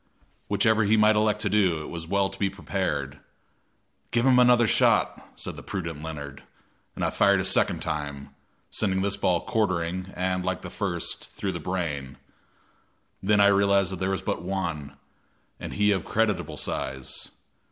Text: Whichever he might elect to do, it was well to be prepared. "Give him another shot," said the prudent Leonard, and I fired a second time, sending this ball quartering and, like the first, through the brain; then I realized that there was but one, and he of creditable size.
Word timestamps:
Whichever 0.47 0.83
he 0.85 0.97
might 0.97 1.15
elect 1.15 1.41
to 1.41 1.47
do, 1.49 1.83
it 1.83 1.89
was 1.91 2.07
well 2.07 2.27
to 2.27 2.39
be 2.39 2.49
prepared. 2.49 3.19
"Give 4.09 4.25
him 4.25 4.39
another 4.39 4.67
shot," 4.67 5.29
said 5.35 5.57
the 5.57 5.61
prudent 5.61 6.01
Leonard, 6.01 6.41
and 6.95 7.05
I 7.05 7.11
fired 7.11 7.39
a 7.39 7.45
second 7.45 7.83
time, 7.83 8.29
sending 8.71 9.03
this 9.03 9.15
ball 9.15 9.41
quartering 9.41 10.11
and, 10.15 10.43
like 10.43 10.63
the 10.63 10.71
first, 10.71 11.29
through 11.35 11.51
the 11.51 11.59
brain; 11.59 12.17
then 13.21 13.39
I 13.39 13.49
realized 13.49 13.91
that 13.91 13.99
there 13.99 14.09
was 14.09 14.23
but 14.23 14.41
one, 14.41 14.97
and 15.59 15.73
he 15.73 15.91
of 15.91 16.03
creditable 16.03 16.57
size. 16.57 17.29